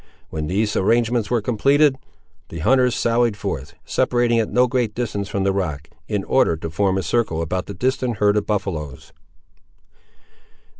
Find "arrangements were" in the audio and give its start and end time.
0.75-1.43